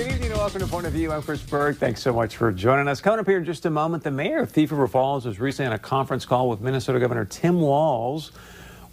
Good 0.00 0.12
evening 0.12 0.30
and 0.30 0.38
welcome 0.38 0.60
to 0.60 0.66
Point 0.66 0.86
of 0.86 0.94
View. 0.94 1.12
I'm 1.12 1.20
Chris 1.20 1.42
Berg. 1.42 1.76
Thanks 1.76 2.00
so 2.00 2.10
much 2.10 2.34
for 2.34 2.50
joining 2.50 2.88
us. 2.88 3.02
Coming 3.02 3.20
up 3.20 3.26
here 3.26 3.36
in 3.36 3.44
just 3.44 3.66
a 3.66 3.70
moment, 3.70 4.02
the 4.02 4.10
mayor 4.10 4.38
of 4.38 4.50
Thief 4.50 4.70
River 4.70 4.88
Falls 4.88 5.26
was 5.26 5.38
recently 5.38 5.66
on 5.66 5.74
a 5.74 5.78
conference 5.78 6.24
call 6.24 6.48
with 6.48 6.62
Minnesota 6.62 6.98
Governor 6.98 7.26
Tim 7.26 7.60
Walz. 7.60 8.32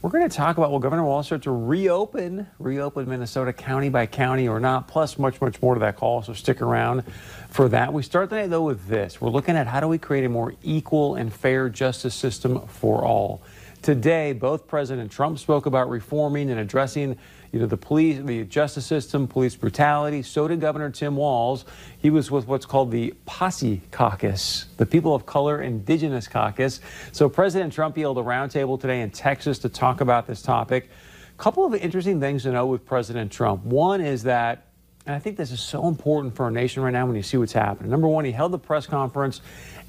We're 0.02 0.10
going 0.10 0.30
to 0.30 0.36
talk 0.36 0.58
about 0.58 0.70
will 0.70 0.80
Governor 0.80 1.06
Walz 1.06 1.28
start 1.28 1.44
to 1.44 1.52
reopen, 1.52 2.46
reopen 2.60 3.08
Minnesota 3.08 3.54
county 3.54 3.88
by 3.88 4.06
county 4.06 4.50
or 4.50 4.60
not, 4.60 4.90
plus 4.90 5.18
much, 5.18 5.40
much 5.40 5.62
more 5.62 5.76
to 5.76 5.80
that 5.80 5.96
call. 5.96 6.24
So 6.24 6.34
stick 6.34 6.62
around 6.62 7.06
for 7.48 7.70
that. 7.70 7.94
We 7.94 8.04
start 8.04 8.30
the 8.30 8.36
night 8.36 8.50
though 8.50 8.66
with 8.66 8.86
this. 8.88 9.22
We're 9.22 9.30
looking 9.30 9.56
at 9.56 9.66
how 9.66 9.80
do 9.80 9.88
we 9.88 9.98
create 9.98 10.26
a 10.26 10.30
more 10.30 10.56
equal 10.62 11.16
and 11.16 11.32
fair 11.32 11.70
justice 11.70 12.16
system 12.16 12.68
for 12.68 13.06
all. 13.06 13.42
Today, 13.82 14.34
both 14.34 14.68
President 14.68 15.12
Trump 15.12 15.40
spoke 15.40 15.66
about 15.66 15.90
reforming 15.90 16.50
and 16.50 16.60
addressing 16.60 17.18
you 17.52 17.60
know, 17.60 17.66
the 17.66 17.78
police, 17.78 18.20
the 18.24 18.44
justice 18.44 18.86
system, 18.86 19.28
police 19.28 19.56
brutality. 19.56 20.22
So 20.22 20.48
did 20.48 20.60
Governor 20.60 20.90
Tim 20.90 21.16
Walz. 21.16 21.66
He 21.98 22.10
was 22.10 22.30
with 22.30 22.48
what's 22.48 22.66
called 22.66 22.92
the 22.92 23.14
POCI 23.26 23.82
Caucus, 23.92 24.66
the 24.78 24.86
People 24.86 25.16
of 25.16 25.26
Color 25.26 25.62
Indigenous 25.62 26.28
Caucus. 26.28 26.82
So 27.12 27.30
President 27.30 27.72
Trump 27.72 27.96
held 27.96 28.18
a 28.18 28.22
roundtable 28.22 28.80
today 28.80 29.02
in 29.02 29.12
Texas 29.12 29.60
to 29.60 29.70
talk 29.70 30.02
about 30.02 30.28
this 30.28 30.42
topic. 30.42 30.90
A 31.34 31.42
couple 31.42 31.66
of 31.66 31.74
interesting 31.74 32.20
things 32.20 32.44
to 32.44 32.52
know 32.52 32.66
with 32.66 32.86
President 32.86 33.32
Trump. 33.32 33.64
One 33.64 34.02
is 34.02 34.24
that 34.24 34.67
and 35.08 35.16
I 35.16 35.20
think 35.20 35.38
this 35.38 35.52
is 35.52 35.62
so 35.62 35.88
important 35.88 36.36
for 36.36 36.44
our 36.44 36.52
nation 36.52 36.84
right 36.84 36.92
now 36.92 37.06
when 37.06 37.16
you 37.16 37.24
see 37.24 37.38
what's 37.38 37.54
happening. 37.54 37.90
Number 37.90 38.10
one, 38.10 38.26
he 38.26 38.34
held 38.34 38.52
the 38.52 38.60
press 38.60 38.86
conference 38.86 39.40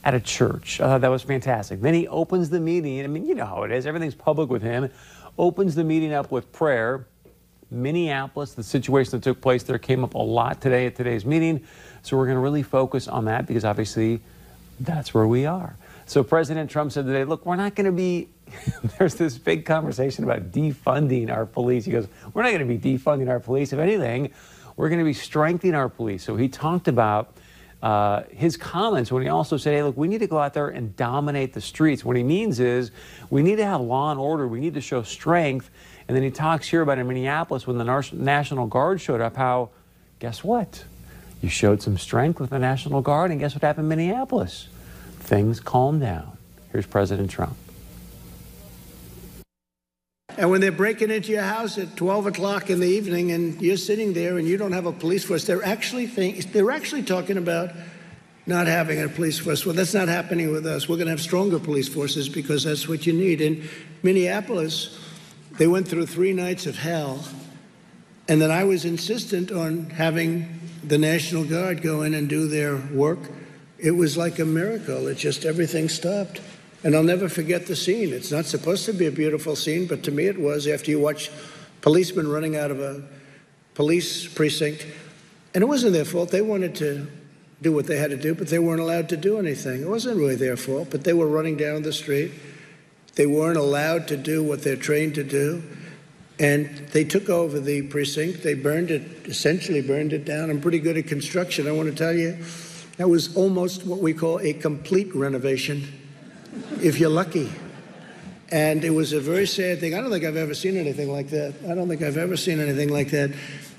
at 0.04 0.14
a 0.14 0.20
church. 0.20 0.78
Thought 0.78 1.00
that 1.00 1.10
was 1.10 1.24
fantastic. 1.24 1.80
Then 1.80 1.92
he 1.92 2.06
opens 2.06 2.50
the 2.50 2.60
meeting. 2.60 3.02
I 3.02 3.08
mean, 3.08 3.27
you 3.27 3.34
know 3.34 3.44
how 3.44 3.64
it 3.64 3.72
is. 3.72 3.84
Everything's 3.84 4.14
public 4.14 4.48
with 4.48 4.62
him. 4.62 4.88
Opens 5.36 5.74
the 5.74 5.82
meeting 5.82 6.12
up 6.12 6.30
with 6.30 6.52
prayer. 6.52 7.04
Minneapolis, 7.68 8.54
the 8.54 8.62
situation 8.62 9.10
that 9.10 9.24
took 9.24 9.41
place 9.41 9.64
there 9.64 9.77
came 9.77 10.05
up 10.05 10.14
a 10.14 10.19
lot 10.19 10.61
today 10.61 10.86
at 10.86 10.94
today's 10.94 11.27
meeting. 11.27 11.66
So 12.02 12.16
we're 12.16 12.27
going 12.27 12.36
to 12.36 12.41
really 12.41 12.62
focus 12.62 13.08
on 13.08 13.24
that 13.24 13.44
because 13.44 13.64
obviously 13.64 14.20
that's 14.78 15.12
where 15.12 15.27
we 15.27 15.46
are. 15.46 15.77
So 16.06 16.22
President 16.22 16.70
Trump 16.70 16.92
said 16.92 17.06
today, 17.06 17.24
look, 17.24 17.44
we're 17.44 17.56
not 17.56 17.74
going 17.74 17.86
to 17.86 17.92
be, 17.92 18.28
there's 18.98 19.16
this 19.16 19.36
big 19.36 19.66
conversation 19.66 20.22
about 20.22 20.52
defunding 20.52 21.28
our 21.28 21.44
police. 21.44 21.84
He 21.86 21.91
goes, 21.91 22.06
we're 22.33 22.44
not 22.44 22.52
going 22.52 22.66
to 22.66 22.78
be 22.78 22.78
defunding 22.78 23.28
our 23.28 23.41
police. 23.41 23.72
If 23.72 23.80
anything, 23.80 24.33
we're 24.78 24.88
going 24.88 25.00
to 25.00 25.04
be 25.04 25.12
strengthening 25.12 25.74
our 25.74 25.88
police. 25.88 26.22
So 26.22 26.36
he 26.36 26.48
talked 26.48 26.86
about 26.86 27.34
uh, 27.82 28.22
his 28.30 28.56
comments 28.56 29.10
when 29.10 29.24
he 29.24 29.28
also 29.28 29.56
said, 29.56 29.74
hey, 29.74 29.82
look, 29.82 29.96
we 29.96 30.06
need 30.06 30.18
to 30.18 30.28
go 30.28 30.38
out 30.38 30.54
there 30.54 30.68
and 30.68 30.94
dominate 30.96 31.52
the 31.52 31.60
streets. 31.60 32.04
What 32.04 32.16
he 32.16 32.22
means 32.22 32.60
is 32.60 32.92
we 33.28 33.42
need 33.42 33.56
to 33.56 33.66
have 33.66 33.80
law 33.80 34.12
and 34.12 34.20
order. 34.20 34.46
We 34.46 34.60
need 34.60 34.74
to 34.74 34.80
show 34.80 35.02
strength. 35.02 35.68
And 36.06 36.16
then 36.16 36.22
he 36.22 36.30
talks 36.30 36.68
here 36.68 36.80
about 36.80 36.98
in 36.98 37.08
Minneapolis 37.08 37.66
when 37.66 37.76
the 37.76 38.04
National 38.12 38.68
Guard 38.68 39.00
showed 39.00 39.20
up, 39.20 39.36
how, 39.36 39.70
guess 40.20 40.44
what? 40.44 40.84
You 41.42 41.48
showed 41.48 41.82
some 41.82 41.98
strength 41.98 42.38
with 42.38 42.50
the 42.50 42.58
National 42.60 43.02
Guard, 43.02 43.32
and 43.32 43.40
guess 43.40 43.54
what 43.54 43.62
happened 43.62 43.92
in 43.92 43.98
Minneapolis? 43.98 44.68
Things 45.18 45.58
calmed 45.58 46.00
down. 46.00 46.38
Here's 46.70 46.86
President 46.86 47.30
Trump. 47.30 47.56
And 50.39 50.50
when 50.53 50.61
they're 50.61 50.70
breaking 50.70 51.11
into 51.11 51.33
your 51.33 51.42
house 51.42 51.78
at 51.78 51.97
12 51.97 52.28
o'clock 52.28 52.70
in 52.70 52.78
the 52.78 52.86
evening 52.86 53.33
and 53.33 53.61
you're 53.61 53.77
sitting 53.77 54.12
there 54.12 54.39
and 54.39 54.47
you 54.47 54.56
don't 54.56 54.70
have 54.70 54.86
a 54.86 54.92
police 54.92 55.25
force, 55.25 55.45
they're 55.45 55.64
actually 55.64 56.06
think, 56.06 56.53
they're 56.53 56.70
actually 56.70 57.03
talking 57.03 57.36
about 57.36 57.72
not 58.47 58.69
having 58.69 59.03
a 59.03 59.08
police 59.08 59.41
force. 59.41 59.67
Well, 59.67 59.75
that's 59.75 59.95
not 59.95 60.06
happening 60.06 60.53
with 60.53 60.64
us. 60.64 60.89
We're 60.89 60.95
going 60.95 61.06
to 61.06 61.11
have 61.11 61.20
stronger 61.20 61.58
police 61.58 61.89
forces 61.89 62.28
because 62.28 62.62
that's 62.62 62.86
what 62.86 63.05
you 63.05 63.12
need. 63.14 63.41
In 63.41 63.69
Minneapolis, 64.05 64.97
they 65.58 65.67
went 65.67 65.89
through 65.89 66.06
three 66.06 66.33
nights 66.33 66.67
of 66.67 66.78
hell. 66.78 67.25
And 68.28 68.41
then 68.41 68.52
I 68.52 68.62
was 68.62 68.84
insistent 68.84 69.50
on 69.50 69.91
having 69.91 70.61
the 70.84 70.98
National 70.98 71.45
Guard 71.45 71.83
go 71.83 72.02
in 72.02 72.14
and 72.14 72.28
do 72.28 72.47
their 72.47 72.77
work. 72.77 73.18
It 73.77 73.91
was 73.91 74.17
like 74.17 74.39
a 74.39 74.45
miracle. 74.45 75.08
It 75.08 75.17
just 75.17 75.45
everything 75.45 75.89
stopped. 75.89 76.41
And 76.88 76.96
I'll 76.96 77.02
never 77.02 77.28
forget 77.28 77.66
the 77.66 77.76
scene. 77.76 78.14
It's 78.14 78.32
not 78.32 78.46
supposed 78.46 78.86
to 78.86 78.94
be 78.94 79.04
a 79.04 79.10
beautiful 79.10 79.54
scene, 79.54 79.86
but 79.86 80.02
to 80.04 80.10
me 80.10 80.24
it 80.24 80.40
was 80.40 80.66
after 80.66 80.90
you 80.90 80.98
watch 80.98 81.30
policemen 81.82 82.26
running 82.26 82.56
out 82.56 82.70
of 82.70 82.80
a 82.80 83.02
police 83.74 84.26
precinct. 84.26 84.86
And 85.52 85.60
it 85.60 85.66
wasn't 85.66 85.92
their 85.92 86.06
fault. 86.06 86.30
They 86.30 86.40
wanted 86.40 86.74
to 86.76 87.06
do 87.60 87.72
what 87.72 87.86
they 87.86 87.98
had 87.98 88.08
to 88.08 88.16
do, 88.16 88.34
but 88.34 88.48
they 88.48 88.58
weren't 88.58 88.80
allowed 88.80 89.10
to 89.10 89.18
do 89.18 89.38
anything. 89.38 89.82
It 89.82 89.86
wasn't 89.86 90.16
really 90.16 90.36
their 90.36 90.56
fault, 90.56 90.88
but 90.90 91.04
they 91.04 91.12
were 91.12 91.26
running 91.26 91.58
down 91.58 91.82
the 91.82 91.92
street. 91.92 92.32
They 93.16 93.26
weren't 93.26 93.58
allowed 93.58 94.08
to 94.08 94.16
do 94.16 94.42
what 94.42 94.62
they're 94.62 94.74
trained 94.74 95.14
to 95.16 95.24
do. 95.24 95.62
And 96.40 96.74
they 96.94 97.05
took 97.05 97.28
over 97.28 97.60
the 97.60 97.82
precinct. 97.82 98.42
They 98.42 98.55
burned 98.55 98.90
it, 98.90 99.26
essentially 99.26 99.82
burned 99.82 100.14
it 100.14 100.24
down. 100.24 100.48
I'm 100.48 100.62
pretty 100.62 100.78
good 100.78 100.96
at 100.96 101.06
construction. 101.06 101.68
I 101.68 101.72
want 101.72 101.90
to 101.90 101.94
tell 101.94 102.14
you, 102.14 102.38
that 102.96 103.10
was 103.10 103.36
almost 103.36 103.84
what 103.84 103.98
we 103.98 104.14
call 104.14 104.40
a 104.40 104.55
complete 104.55 105.14
renovation, 105.14 105.86
if 106.83 106.98
you're 106.98 107.11
lucky. 107.11 107.51
And 108.51 108.85
it 108.85 108.91
was 108.91 109.13
a 109.13 109.20
very 109.20 109.47
sad 109.47 109.81
thing. 109.81 109.95
I 109.95 110.01
don't 110.01 110.11
think 110.11 110.25
I've 110.25 110.36
ever 110.36 110.55
seen 110.55 110.77
anything 110.77 111.13
like 111.13 111.29
that. 111.31 111.55
I 111.69 111.75
don't 111.75 111.89
think 111.89 112.03
I've 112.03 112.17
ever 112.17 112.36
seen 112.36 112.61
anything 112.61 112.89
like 112.89 113.11
that. 113.11 113.33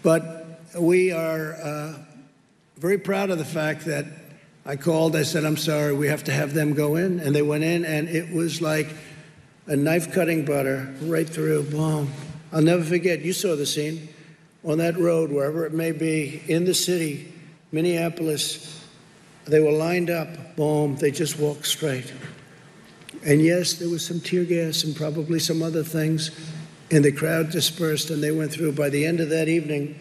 But 0.03 0.61
we 0.77 1.11
are 1.11 1.53
uh, 1.53 1.93
very 2.77 2.99
proud 2.99 3.31
of 3.31 3.39
the 3.39 3.45
fact 3.45 3.85
that 3.85 4.05
I 4.65 4.75
called, 4.75 5.15
I 5.15 5.23
said, 5.23 5.45
I'm 5.45 5.57
sorry, 5.57 5.93
we 5.93 6.07
have 6.07 6.25
to 6.25 6.31
have 6.31 6.53
them 6.53 6.73
go 6.73 6.95
in. 6.97 7.19
And 7.19 7.35
they 7.35 7.41
went 7.41 7.63
in, 7.63 7.83
and 7.85 8.07
it 8.07 8.31
was 8.33 8.61
like, 8.61 8.87
a 9.69 9.75
knife 9.75 10.11
cutting 10.11 10.45
butter 10.45 10.91
right 11.01 11.29
through, 11.29 11.61
boom. 11.63 12.11
I'll 12.51 12.61
never 12.61 12.83
forget, 12.83 13.21
you 13.21 13.33
saw 13.33 13.55
the 13.55 13.67
scene 13.67 14.09
on 14.65 14.79
that 14.79 14.97
road, 14.97 15.31
wherever 15.31 15.63
it 15.67 15.73
may 15.73 15.91
be, 15.91 16.41
in 16.47 16.65
the 16.65 16.73
city, 16.73 17.31
Minneapolis. 17.71 18.83
They 19.45 19.59
were 19.59 19.71
lined 19.71 20.09
up, 20.09 20.55
boom, 20.55 20.95
they 20.95 21.11
just 21.11 21.37
walked 21.37 21.67
straight. 21.67 22.11
And 23.25 23.41
yes, 23.41 23.73
there 23.73 23.89
was 23.89 24.05
some 24.05 24.19
tear 24.19 24.45
gas 24.45 24.83
and 24.83 24.95
probably 24.95 25.39
some 25.39 25.61
other 25.61 25.83
things, 25.83 26.31
and 26.89 27.03
the 27.03 27.11
crowd 27.11 27.51
dispersed 27.51 28.09
and 28.09 28.23
they 28.23 28.31
went 28.31 28.51
through. 28.51 28.71
By 28.73 28.89
the 28.89 29.05
end 29.05 29.19
of 29.19 29.29
that 29.29 29.47
evening, 29.47 29.99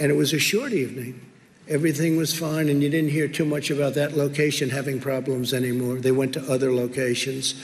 and 0.00 0.10
it 0.10 0.14
was 0.14 0.32
a 0.32 0.38
short 0.38 0.72
evening, 0.72 1.20
everything 1.68 2.16
was 2.16 2.36
fine, 2.36 2.68
and 2.68 2.82
you 2.82 2.88
didn't 2.88 3.10
hear 3.10 3.28
too 3.28 3.44
much 3.44 3.70
about 3.70 3.94
that 3.94 4.16
location 4.16 4.70
having 4.70 5.00
problems 5.00 5.52
anymore. 5.52 5.96
They 5.96 6.12
went 6.12 6.32
to 6.34 6.42
other 6.50 6.72
locations. 6.72 7.54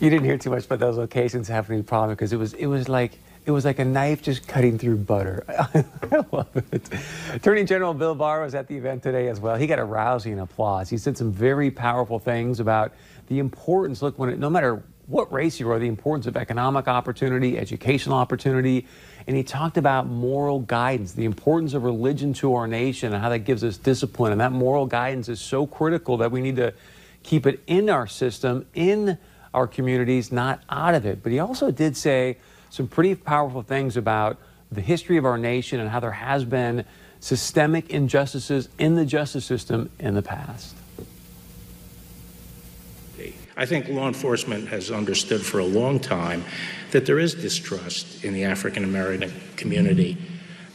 You 0.00 0.10
didn't 0.10 0.26
hear 0.26 0.38
too 0.38 0.50
much 0.50 0.64
about 0.64 0.78
those 0.78 0.96
locations 0.96 1.48
having 1.48 1.80
a 1.80 1.82
problem 1.82 2.10
because 2.10 2.32
it 2.32 2.38
was 2.38 2.54
it 2.54 2.66
was 2.66 2.88
like 2.88 3.18
it 3.48 3.50
was 3.50 3.64
like 3.64 3.78
a 3.78 3.84
knife 3.84 4.20
just 4.20 4.46
cutting 4.46 4.78
through 4.78 4.98
butter. 4.98 5.42
I 5.48 6.24
love 6.30 6.54
it. 6.70 6.86
Attorney 7.32 7.64
General 7.64 7.94
Bill 7.94 8.14
Barr 8.14 8.42
was 8.42 8.54
at 8.54 8.68
the 8.68 8.76
event 8.76 9.02
today 9.02 9.28
as 9.28 9.40
well. 9.40 9.56
He 9.56 9.66
got 9.66 9.78
a 9.78 9.84
rousing 9.84 10.38
applause. 10.38 10.90
He 10.90 10.98
said 10.98 11.16
some 11.16 11.32
very 11.32 11.70
powerful 11.70 12.18
things 12.18 12.60
about 12.60 12.92
the 13.28 13.38
importance. 13.38 14.02
Look, 14.02 14.18
when 14.18 14.28
it, 14.28 14.38
no 14.38 14.50
matter 14.50 14.82
what 15.06 15.32
race 15.32 15.58
you 15.58 15.70
are, 15.70 15.78
the 15.78 15.88
importance 15.88 16.26
of 16.26 16.36
economic 16.36 16.88
opportunity, 16.88 17.56
educational 17.56 18.18
opportunity, 18.18 18.86
and 19.26 19.34
he 19.34 19.42
talked 19.42 19.78
about 19.78 20.06
moral 20.06 20.60
guidance, 20.60 21.12
the 21.12 21.24
importance 21.24 21.72
of 21.72 21.84
religion 21.84 22.34
to 22.34 22.52
our 22.52 22.66
nation, 22.66 23.14
and 23.14 23.22
how 23.22 23.30
that 23.30 23.40
gives 23.40 23.64
us 23.64 23.78
discipline. 23.78 24.30
And 24.32 24.42
that 24.42 24.52
moral 24.52 24.84
guidance 24.84 25.30
is 25.30 25.40
so 25.40 25.66
critical 25.66 26.18
that 26.18 26.30
we 26.30 26.42
need 26.42 26.56
to 26.56 26.74
keep 27.22 27.46
it 27.46 27.62
in 27.66 27.88
our 27.88 28.06
system, 28.06 28.66
in 28.74 29.16
our 29.54 29.66
communities, 29.66 30.30
not 30.30 30.60
out 30.68 30.94
of 30.94 31.06
it. 31.06 31.22
But 31.22 31.32
he 31.32 31.38
also 31.38 31.70
did 31.70 31.96
say 31.96 32.36
some 32.70 32.88
pretty 32.88 33.14
powerful 33.14 33.62
things 33.62 33.96
about 33.96 34.38
the 34.70 34.80
history 34.80 35.16
of 35.16 35.24
our 35.24 35.38
nation 35.38 35.80
and 35.80 35.88
how 35.88 36.00
there 36.00 36.12
has 36.12 36.44
been 36.44 36.84
systemic 37.20 37.90
injustices 37.90 38.68
in 38.78 38.94
the 38.94 39.04
justice 39.04 39.44
system 39.44 39.90
in 39.98 40.14
the 40.14 40.22
past. 40.22 40.74
I 43.58 43.66
think 43.66 43.88
law 43.88 44.06
enforcement 44.06 44.68
has 44.68 44.92
understood 44.92 45.44
for 45.44 45.58
a 45.58 45.64
long 45.64 45.98
time 45.98 46.44
that 46.92 47.06
there 47.06 47.18
is 47.18 47.34
distrust 47.34 48.24
in 48.24 48.32
the 48.32 48.44
African 48.44 48.84
American 48.84 49.32
community 49.56 50.16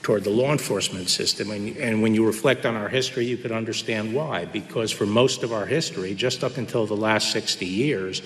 toward 0.01 0.25
the 0.25 0.29
law 0.29 0.51
enforcement 0.51 1.09
system. 1.09 1.49
And, 1.49 1.77
and, 1.77 2.01
when 2.01 2.13
you 2.13 2.25
reflect 2.25 2.65
on 2.65 2.75
our 2.75 2.89
history, 2.89 3.25
you 3.25 3.37
could 3.37 3.53
understand 3.53 4.13
why. 4.13 4.43
Because 4.43 4.91
for 4.91 5.05
most 5.05 5.43
of 5.43 5.53
our 5.53 5.65
history, 5.65 6.13
just 6.13 6.43
up 6.43 6.57
until 6.57 6.85
the 6.85 6.95
last 6.95 7.31
60 7.31 7.65
years, 7.65 8.21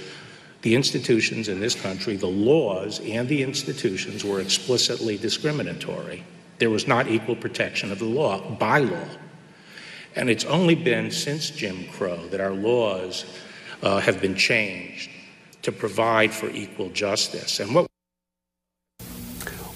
the 0.67 0.75
institutions 0.75 1.47
in 1.47 1.61
this 1.61 1.75
country, 1.75 2.17
the 2.17 2.27
laws 2.27 2.99
and 2.99 3.29
the 3.29 3.41
institutions 3.41 4.25
were 4.25 4.41
explicitly 4.41 5.17
discriminatory. 5.17 6.25
There 6.57 6.69
was 6.69 6.89
not 6.89 7.07
equal 7.07 7.37
protection 7.37 7.89
of 7.89 7.99
the 7.99 8.05
law 8.05 8.41
by 8.55 8.79
law. 8.79 9.07
And 10.17 10.29
it's 10.29 10.43
only 10.43 10.75
been 10.75 11.09
since 11.09 11.51
Jim 11.51 11.85
Crow 11.93 12.27
that 12.31 12.41
our 12.41 12.51
laws 12.51 13.23
uh, 13.81 14.01
have 14.01 14.19
been 14.19 14.35
changed 14.35 15.09
to 15.61 15.71
provide 15.71 16.33
for 16.33 16.49
equal 16.49 16.89
justice. 16.89 17.61
And 17.61 17.73
what 17.73 17.87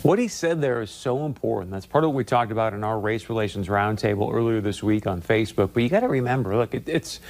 what 0.01 0.19
he 0.19 0.27
said 0.27 0.59
there 0.59 0.81
is 0.81 0.91
so 0.91 1.25
important. 1.25 1.71
That's 1.71 1.85
part 1.85 2.03
of 2.03 2.09
what 2.09 2.17
we 2.17 2.25
talked 2.25 2.51
about 2.51 2.73
in 2.73 2.83
our 2.83 2.99
race 2.99 3.29
relations 3.29 3.69
roundtable 3.69 4.33
earlier 4.33 4.59
this 4.59 4.83
week 4.83 5.07
on 5.07 5.21
Facebook. 5.21 5.69
But 5.73 5.83
you 5.83 5.89
got 5.89 6.01
to 6.01 6.09
remember, 6.09 6.53
look, 6.57 6.73
it, 6.73 6.89
it's 6.89 7.21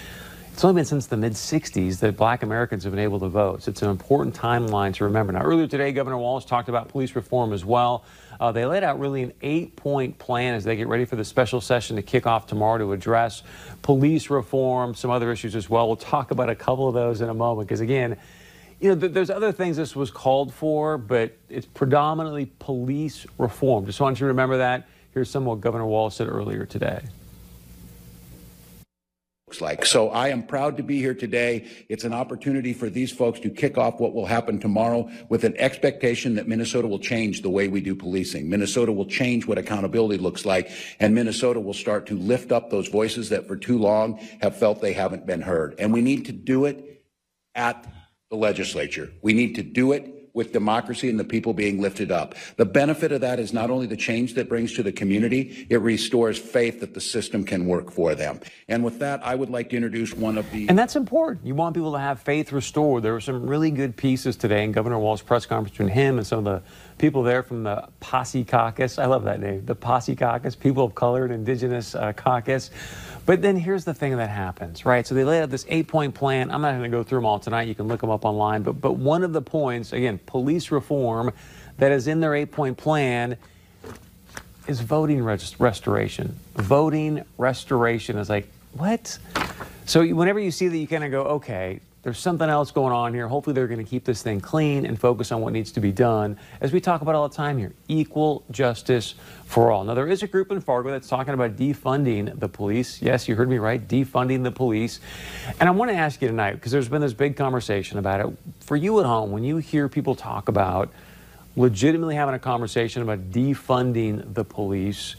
It's 0.54 0.66
only 0.66 0.80
been 0.80 0.86
since 0.86 1.08
the 1.08 1.18
mid 1.18 1.34
60s 1.34 2.00
that 2.00 2.18
black 2.18 2.44
Americans 2.44 2.84
have 2.84 2.92
been 2.92 3.00
able 3.00 3.20
to 3.22 3.30
vote. 3.30 3.64
So 3.64 3.72
it's 3.72 3.82
an 3.82 3.90
important 3.90 4.36
timeline 4.36 4.94
to 4.96 5.06
remember. 5.06 5.34
Now, 5.34 5.42
earlier 5.42 5.66
today, 5.66 5.92
Governor 5.92 6.18
Walz 6.18 6.46
talked 6.46 6.70
about 6.70 6.90
police 6.90 7.16
reform 7.16 7.52
as 7.52 7.66
well. 7.66 8.04
Uh, 8.40 8.52
they 8.52 8.66
laid 8.66 8.84
out 8.84 9.00
really 9.00 9.24
an 9.24 9.34
eight 9.42 9.76
point 9.76 10.20
plan 10.20 10.54
as 10.54 10.64
they 10.64 10.76
get 10.76 10.88
ready 10.88 11.06
for 11.06 11.16
the 11.16 11.26
special 11.26 11.62
session 11.62 11.96
to 11.96 12.02
kick 12.02 12.28
off 12.28 12.46
tomorrow 12.48 12.78
to 12.78 12.92
address 12.92 13.44
police 13.82 14.30
reform, 14.30 14.94
some 14.94 15.10
other 15.10 15.32
issues 15.32 15.56
as 15.56 15.70
well. 15.70 15.88
We'll 15.88 15.96
talk 15.96 16.32
about 16.32 16.50
a 16.50 16.56
couple 16.56 16.88
of 16.88 16.94
those 16.94 17.22
in 17.22 17.30
a 17.30 17.34
moment 17.34 17.68
because, 17.68 17.82
again, 17.82 18.18
you 18.80 18.90
know, 18.90 19.00
th- 19.00 19.14
there's 19.14 19.30
other 19.30 19.52
things 19.52 19.78
this 19.78 19.96
was 19.96 20.12
called 20.12 20.54
for, 20.54 20.98
but 20.98 21.38
it's 21.50 21.66
predominantly 21.66 22.52
police 22.60 23.26
reform. 23.38 23.86
Just 23.86 24.00
want 24.00 24.20
you 24.20 24.26
to 24.26 24.28
remember 24.28 24.58
that. 24.58 24.88
Here's 25.14 25.30
some 25.30 25.46
what 25.46 25.62
Governor 25.62 25.86
Walz 25.86 26.16
said 26.16 26.28
earlier 26.28 26.66
today. 26.66 27.02
Like. 29.60 29.86
So 29.86 30.10
I 30.10 30.30
am 30.30 30.44
proud 30.44 30.78
to 30.78 30.84
be 30.84 31.00
here 31.00 31.16
today. 31.16 31.68
It's 31.90 32.04
an 32.04 32.14
opportunity 32.14 32.74
for 32.74 32.90
these 32.90 33.12
folks 33.12 33.40
to 33.42 33.50
kick 33.50 33.78
off 33.78 34.00
what 34.00 34.14
will 34.14 34.28
happen 34.28 34.60
tomorrow 34.60 35.10
with 35.28 35.44
an 35.44 35.58
expectation 35.58 36.36
that 36.36 36.48
Minnesota 36.48 36.88
will 36.88 37.00
change 37.00 37.42
the 37.42 37.50
way 37.50 37.68
we 37.68 37.82
do 37.82 37.96
policing. 37.96 38.50
Minnesota 38.50 38.92
will 38.92 39.08
change 39.08 39.48
what 39.48 39.58
accountability 39.58 40.22
looks 40.22 40.46
like, 40.46 40.70
and 41.00 41.14
Minnesota 41.16 41.60
will 41.60 41.74
start 41.74 42.06
to 42.06 42.18
lift 42.18 42.52
up 42.52 42.70
those 42.70 42.88
voices 42.88 43.30
that 43.30 43.48
for 43.48 43.56
too 43.56 43.80
long 43.80 44.18
have 44.42 44.56
felt 44.56 44.80
they 44.80 44.94
haven't 44.94 45.26
been 45.26 45.42
heard. 45.42 45.76
And 45.80 45.92
we 45.92 46.02
need 46.02 46.26
to 46.28 46.32
do 46.32 46.66
it 46.66 47.04
at 47.56 47.92
the 48.30 48.38
legislature. 48.38 49.12
We 49.22 49.34
need 49.34 49.56
to 49.56 49.64
do 49.64 49.92
it 49.92 50.21
with 50.34 50.54
democracy 50.54 51.10
and 51.10 51.20
the 51.20 51.24
people 51.24 51.54
being 51.54 51.82
lifted 51.82 52.12
up. 52.12 52.36
The 52.58 52.66
benefit 52.66 53.12
of 53.12 53.22
that 53.22 53.40
is 53.40 53.54
not 53.54 53.70
only 53.70 53.88
the 53.88 53.98
change 53.98 54.36
that 54.36 54.48
brings 54.48 54.74
to 54.74 54.84
the 54.84 54.92
community, 54.92 55.68
it 55.70 55.82
restores 55.82 56.38
faith 56.38 56.80
that 56.80 56.94
the 56.94 57.02
system 57.02 57.44
can 57.44 57.66
work 57.66 57.92
for 57.92 58.16
them. 58.16 58.40
And 58.68 58.84
with 58.84 59.00
that, 59.00 59.26
I 59.26 59.36
would 59.36 59.50
like 59.50 59.70
to 59.72 59.76
introduce 59.76 60.14
one 60.14 60.38
of 60.38 60.50
the. 60.52 60.70
And 60.70 60.78
that's 60.78 60.96
important. 60.96 61.46
You 61.46 61.56
want 61.56 61.76
people 61.76 61.92
to 61.94 62.00
have 62.00 62.22
faith 62.22 62.52
restored. 62.52 63.04
There 63.04 63.14
were 63.14 63.22
some 63.22 63.46
really 63.46 63.72
good 63.72 63.96
pieces 63.98 64.36
today 64.38 64.64
in 64.64 64.72
Governor 64.72 65.00
Walz's 65.00 65.26
press 65.26 65.46
conference 65.46 65.72
between 65.72 65.90
him 65.90 66.18
and 66.18 66.26
some 66.26 66.40
of 66.40 66.46
the 66.46 66.64
people 66.98 67.24
there 67.24 67.44
from 67.44 67.64
the 67.64 67.90
POCI 68.00 68.48
Caucus. 68.48 69.00
I 69.00 69.06
love 69.06 69.24
that 69.24 69.40
name, 69.40 69.66
the 69.66 69.76
POCI 69.76 70.18
Caucus, 70.18 70.56
People 70.56 70.86
of 70.86 70.96
Color 70.96 71.26
and 71.26 71.34
Indigenous 71.34 71.96
uh, 71.96 72.14
Caucus. 72.14 72.70
But 73.26 73.42
then 73.42 73.56
here's 73.58 73.86
the 73.86 73.94
thing 73.94 74.16
that 74.18 74.30
happens, 74.30 74.86
right? 74.86 75.06
So 75.06 75.14
they 75.16 75.24
laid 75.24 75.42
out 75.42 75.50
this 75.50 75.66
eight 75.68 75.88
point 75.88 76.16
plan. 76.16 76.50
I'm 76.52 76.62
not 76.62 76.72
going 76.72 76.84
to 76.84 76.90
go 76.90 77.04
through 77.04 77.20
them 77.20 77.26
all 77.26 77.40
tonight. 77.40 77.68
You 77.68 77.76
can 77.76 77.88
look 77.88 78.02
them 78.02 78.10
up 78.10 78.26
online. 78.26 78.64
But, 78.64 78.82
but 78.82 78.94
one 78.94 79.24
of 79.24 79.34
the 79.34 79.42
points, 79.42 79.94
again, 79.94 80.20
police 80.26 80.72
reform 80.72 81.34
that 81.78 81.92
is 81.92 82.08
in 82.08 82.20
their 82.20 82.36
eight 82.36 82.52
point 82.52 82.78
plan 82.78 83.38
is 84.68 84.80
voting 84.80 85.24
rest- 85.24 85.60
restoration. 85.60 86.38
Voting 86.56 87.24
restoration 87.38 88.18
is 88.18 88.30
like, 88.30 88.48
what? 88.74 89.18
So 89.86 90.06
whenever 90.06 90.40
you 90.40 90.52
see 90.52 90.68
that, 90.68 90.78
you 90.78 90.88
kind 90.88 91.04
of 91.04 91.12
go, 91.12 91.24
okay, 91.24 91.80
there's 92.04 92.18
something 92.18 92.50
else 92.50 92.72
going 92.72 92.92
on 92.92 93.14
here. 93.14 93.28
Hopefully, 93.28 93.54
they're 93.54 93.68
going 93.68 93.84
to 93.84 93.90
keep 93.90 94.06
this 94.06 94.24
thing 94.24 94.42
clean 94.42 94.86
and 94.88 95.00
focus 95.00 95.32
on 95.32 95.42
what 95.42 95.54
needs 95.54 95.72
to 95.74 95.80
be 95.80 95.92
done. 95.92 96.38
As 96.60 96.74
we 96.74 96.82
talk 96.82 97.02
about 97.02 97.14
all 97.14 97.30
the 97.30 97.36
time 97.36 97.60
here, 97.60 97.74
equal 97.88 98.44
justice 98.50 99.14
for 99.46 99.72
all. 99.72 99.84
Now, 99.84 99.94
there 99.94 100.08
is 100.08 100.24
a 100.24 100.28
group 100.28 100.52
in 100.52 100.62
Fargo 100.62 100.90
that's 100.90 101.08
talking 101.08 101.34
about 101.34 101.58
defunding 101.58 102.40
the 102.40 102.50
police. 102.50 103.02
Yes, 103.02 103.28
you 103.28 103.36
heard 103.36 103.50
me 103.50 103.60
right, 103.60 103.88
defunding 103.88 104.42
the 104.44 104.52
police. 104.52 105.00
And 105.60 105.70
I 105.70 105.72
want 105.72 105.92
to 105.92 105.96
ask 105.96 106.22
you 106.22 106.28
tonight, 106.28 106.54
because 106.54 106.72
there's 106.72 106.90
been 106.90 107.02
this 107.02 107.14
big 107.14 107.36
conversation 107.36 108.00
about 108.00 108.20
it. 108.20 108.36
For 108.62 108.76
you 108.76 109.00
at 109.00 109.06
home, 109.06 109.32
when 109.32 109.44
you 109.44 109.58
hear 109.58 109.88
people 109.88 110.16
talk 110.16 110.50
about 110.50 110.92
legitimately 111.56 112.16
having 112.16 112.34
a 112.34 112.40
conversation 112.40 113.04
about 113.04 113.30
defunding 113.30 114.34
the 114.34 114.44
police, 114.44 115.18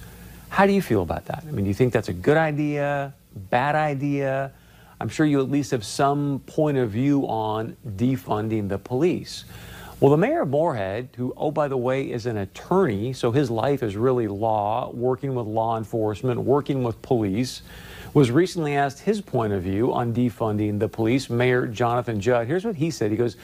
how 0.48 0.66
do 0.66 0.72
you 0.72 0.82
feel 0.82 1.02
about 1.02 1.26
that? 1.26 1.44
I 1.46 1.50
mean, 1.52 1.64
do 1.64 1.68
you 1.68 1.74
think 1.74 1.92
that's 1.92 2.08
a 2.08 2.12
good 2.12 2.36
idea, 2.36 3.14
bad 3.34 3.76
idea? 3.76 4.52
I'm 5.02 5.08
sure 5.08 5.26
you 5.26 5.40
at 5.40 5.50
least 5.50 5.72
have 5.72 5.84
some 5.84 6.44
point 6.46 6.78
of 6.78 6.90
view 6.90 7.26
on 7.26 7.76
defunding 7.84 8.68
the 8.68 8.78
police. 8.78 9.44
Well, 9.98 10.12
the 10.12 10.16
mayor 10.16 10.42
of 10.42 10.50
Moorhead, 10.50 11.08
who, 11.16 11.34
oh, 11.36 11.50
by 11.50 11.66
the 11.66 11.76
way, 11.76 12.08
is 12.08 12.26
an 12.26 12.36
attorney, 12.36 13.12
so 13.12 13.32
his 13.32 13.50
life 13.50 13.82
is 13.82 13.96
really 13.96 14.28
law, 14.28 14.92
working 14.92 15.34
with 15.34 15.48
law 15.48 15.76
enforcement, 15.76 16.38
working 16.42 16.84
with 16.84 17.02
police, 17.02 17.62
was 18.14 18.30
recently 18.30 18.76
asked 18.76 19.00
his 19.00 19.20
point 19.20 19.52
of 19.52 19.64
view 19.64 19.92
on 19.92 20.14
defunding 20.14 20.78
the 20.78 20.88
police. 20.88 21.28
Mayor 21.28 21.66
Jonathan 21.66 22.20
Judd, 22.20 22.46
here's 22.46 22.64
what 22.64 22.76
he 22.76 22.88
said. 22.92 23.10
He 23.10 23.16
goes, 23.16 23.36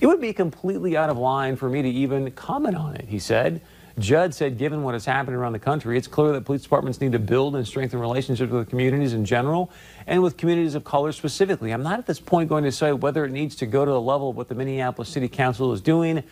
It 0.00 0.08
would 0.08 0.20
be 0.20 0.32
completely 0.32 0.96
out 0.96 1.10
of 1.10 1.16
line 1.16 1.54
for 1.54 1.70
me 1.70 1.80
to 1.80 1.88
even 1.88 2.32
comment 2.32 2.74
on 2.74 2.96
it, 2.96 3.06
he 3.08 3.20
said. 3.20 3.60
Judd 3.98 4.34
said, 4.34 4.58
given 4.58 4.82
what 4.82 4.94
is 4.94 5.04
happening 5.04 5.36
around 5.36 5.52
the 5.52 5.60
country, 5.60 5.96
it's 5.96 6.08
clear 6.08 6.32
that 6.32 6.44
police 6.44 6.62
departments 6.62 7.00
need 7.00 7.12
to 7.12 7.18
build 7.20 7.54
and 7.54 7.66
strengthen 7.66 8.00
relationships 8.00 8.50
with 8.50 8.68
communities 8.68 9.12
in 9.12 9.24
general 9.24 9.70
and 10.06 10.22
with 10.22 10.36
communities 10.36 10.74
of 10.74 10.82
color 10.82 11.12
specifically. 11.12 11.70
I'm 11.70 11.82
not 11.82 12.00
at 12.00 12.06
this 12.06 12.18
point 12.18 12.48
going 12.48 12.64
to 12.64 12.72
say 12.72 12.92
whether 12.92 13.24
it 13.24 13.30
needs 13.30 13.54
to 13.56 13.66
go 13.66 13.84
to 13.84 13.90
the 13.90 14.00
level 14.00 14.30
of 14.30 14.36
what 14.36 14.48
the 14.48 14.54
Minneapolis 14.56 15.08
City 15.08 15.28
Council 15.28 15.72
is 15.72 15.80
doing 15.80 16.24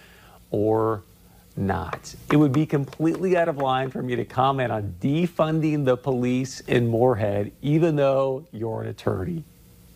or 0.51 1.03
not. 1.57 2.15
It 2.33 2.37
would 2.37 2.53
be 2.53 2.67
completely 2.67 3.37
out 3.37 3.49
of 3.49 3.59
line 3.59 3.91
for 3.91 4.03
me 4.03 4.17
to 4.17 4.25
comment 4.25 4.73
on 4.73 4.97
defunding 5.01 5.85
the 5.85 5.97
police 5.97 6.61
in 6.61 6.89
Moorhead, 6.89 7.53
even 7.63 7.95
though 7.95 8.45
you're 8.51 8.83
an 8.83 8.89
attorney. 8.89 9.45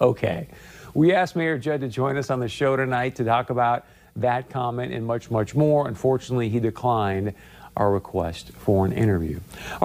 Okay. 0.01 0.49
We 0.95 1.13
asked 1.13 1.35
Mayor 1.35 1.59
Judd 1.59 1.81
to 1.81 1.89
join 1.89 2.17
us 2.17 2.31
on 2.31 2.39
the 2.39 2.49
show 2.49 2.77
tonight 2.77 3.17
to 3.17 3.25
talk 3.25 3.51
about 3.51 3.87
that 4.17 4.49
comment 4.49 4.93
and 4.93 5.07
much, 5.07 5.31
much 5.31 5.55
more. 5.55 5.89
Unfortunately, 5.89 6.49
he 6.49 6.61
declined 6.61 7.35
our 7.77 7.91
request 7.91 8.53
for 8.53 8.87
an 8.87 8.93
interview. 8.93 9.41
All 9.73 9.79
right. 9.81 9.85